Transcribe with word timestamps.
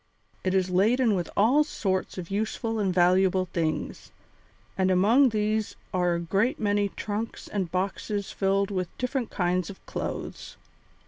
It 0.43 0.55
is 0.55 0.71
laden 0.71 1.13
with 1.13 1.29
all 1.37 1.63
sorts 1.63 2.17
of 2.17 2.31
useful 2.31 2.79
and 2.79 2.91
valuable 2.91 3.45
things, 3.45 4.11
and 4.75 4.89
among 4.89 5.29
these 5.29 5.75
are 5.93 6.15
a 6.15 6.19
great 6.19 6.59
many 6.59 6.89
trunks 6.89 7.47
and 7.47 7.71
boxes 7.71 8.31
filled 8.31 8.71
with 8.71 8.97
different 8.97 9.29
kinds 9.29 9.69
of 9.69 9.85
clothes. 9.85 10.57